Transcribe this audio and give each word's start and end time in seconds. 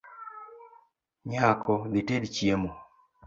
Nyako, 1.29 1.73
dhited 1.91 2.23
chiemo 2.35 2.71